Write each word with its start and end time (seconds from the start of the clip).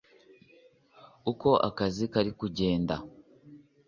uko 1.31 1.49
akazi 1.67 2.05
kari 2.11 2.31
kugenda. 2.39 2.95